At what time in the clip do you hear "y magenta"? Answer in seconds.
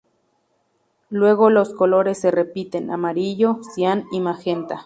4.11-4.79